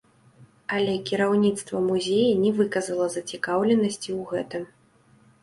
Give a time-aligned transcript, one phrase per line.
[0.77, 4.67] Але кіраўніцтва музея не выказала зацікаўленасці ў гэтым.